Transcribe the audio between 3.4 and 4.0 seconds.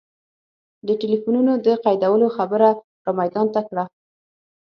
ته کړه.